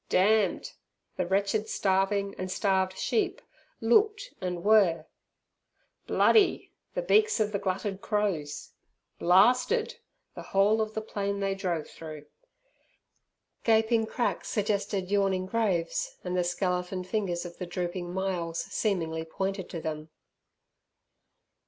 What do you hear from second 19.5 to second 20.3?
to them.